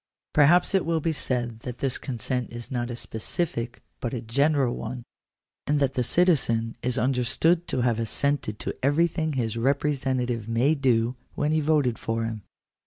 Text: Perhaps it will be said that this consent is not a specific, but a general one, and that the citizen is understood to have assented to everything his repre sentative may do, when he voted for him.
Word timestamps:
Perhaps 0.33 0.73
it 0.73 0.83
will 0.83 0.99
be 0.99 1.11
said 1.11 1.59
that 1.59 1.77
this 1.77 1.99
consent 1.99 2.49
is 2.51 2.71
not 2.71 2.89
a 2.89 2.95
specific, 2.95 3.83
but 3.99 4.15
a 4.15 4.21
general 4.21 4.75
one, 4.75 5.03
and 5.67 5.79
that 5.79 5.93
the 5.93 6.03
citizen 6.03 6.75
is 6.81 6.97
understood 6.97 7.67
to 7.67 7.81
have 7.81 7.99
assented 7.99 8.57
to 8.57 8.73
everything 8.81 9.33
his 9.33 9.57
repre 9.57 9.95
sentative 9.95 10.47
may 10.47 10.73
do, 10.73 11.15
when 11.35 11.51
he 11.51 11.59
voted 11.61 11.99
for 11.99 12.23
him. 12.25 12.41